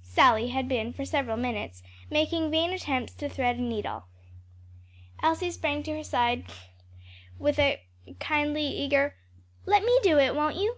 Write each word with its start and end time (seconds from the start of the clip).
Sally 0.00 0.48
had 0.48 0.66
been 0.66 0.94
for 0.94 1.04
several 1.04 1.36
minutes 1.36 1.82
making 2.08 2.50
vain 2.50 2.70
attempts 2.72 3.12
to 3.16 3.28
thread 3.28 3.58
a 3.58 3.60
needle. 3.60 4.04
Elsie 5.22 5.50
sprang 5.50 5.82
to 5.82 5.90
her 5.92 6.02
side 6.02 6.46
with 7.38 7.58
a 7.58 7.82
kindly, 8.18 8.64
eager, 8.66 9.14
"Let 9.66 9.84
me 9.84 9.98
do 10.02 10.18
it, 10.18 10.34
won't 10.34 10.56
you?" 10.56 10.76